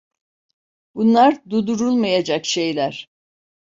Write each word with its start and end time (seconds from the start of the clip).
Bunlar 0.95 1.49
durdurulmayacak 1.49 2.45
şeyler. 2.45 3.09